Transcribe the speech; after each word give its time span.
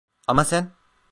Ama 0.27 0.45
sen... 0.45 0.71